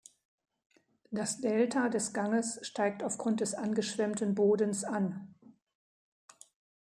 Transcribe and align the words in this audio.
Das 1.11 1.41
Delta 1.41 1.87
des 1.87 2.11
Ganges 2.11 2.57
steigt 2.63 3.03
aufgrund 3.03 3.39
des 3.39 3.53
angeschwemmten 3.53 4.33
Bodens 4.33 4.83
an. 4.83 5.35